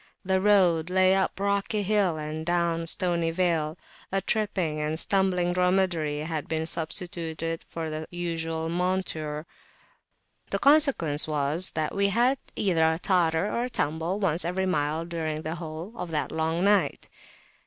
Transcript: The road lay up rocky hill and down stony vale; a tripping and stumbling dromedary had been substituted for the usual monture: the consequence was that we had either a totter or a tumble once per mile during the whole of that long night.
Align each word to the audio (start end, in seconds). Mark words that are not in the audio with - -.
The 0.25 0.41
road 0.41 0.89
lay 0.89 1.13
up 1.13 1.39
rocky 1.39 1.83
hill 1.83 2.17
and 2.17 2.43
down 2.43 2.87
stony 2.87 3.29
vale; 3.29 3.77
a 4.11 4.19
tripping 4.19 4.81
and 4.81 4.99
stumbling 4.99 5.53
dromedary 5.53 6.21
had 6.21 6.47
been 6.47 6.65
substituted 6.65 7.63
for 7.69 7.91
the 7.91 8.07
usual 8.09 8.67
monture: 8.67 9.45
the 10.49 10.57
consequence 10.57 11.27
was 11.27 11.69
that 11.75 11.93
we 11.95 12.09
had 12.09 12.39
either 12.55 12.91
a 12.93 12.97
totter 12.97 13.45
or 13.45 13.65
a 13.65 13.69
tumble 13.69 14.19
once 14.19 14.41
per 14.41 14.65
mile 14.65 15.05
during 15.05 15.43
the 15.43 15.53
whole 15.61 15.93
of 15.95 16.09
that 16.09 16.31
long 16.31 16.63
night. 16.63 17.07